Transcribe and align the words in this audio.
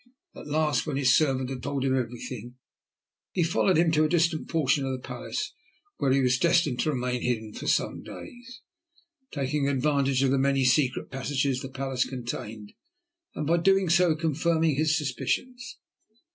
At 0.35 0.47
last, 0.47 0.87
when 0.87 0.97
his 0.97 1.15
servant 1.15 1.51
had 1.51 1.61
told 1.61 1.85
him 1.85 1.95
everything, 1.95 2.55
he 3.33 3.43
followed 3.43 3.77
him 3.77 3.91
to 3.91 4.03
a 4.03 4.09
distant 4.09 4.49
portion 4.49 4.83
of 4.83 4.93
the 4.93 5.07
palace, 5.07 5.53
where 5.97 6.11
he 6.11 6.21
was 6.21 6.39
destined 6.39 6.79
to 6.79 6.89
remain 6.89 7.21
hidden 7.21 7.53
for 7.53 7.67
some 7.67 8.01
days, 8.01 8.61
taking 9.29 9.67
advantage 9.67 10.23
of 10.23 10.31
the 10.31 10.39
many 10.39 10.63
secret 10.63 11.11
passages 11.11 11.61
the 11.61 11.69
palace 11.69 12.05
contained, 12.09 12.73
and 13.35 13.45
by 13.45 13.57
so 13.57 13.61
doing 13.61 13.89
confirming 14.17 14.73
his 14.75 14.97
suspicions. 14.97 15.77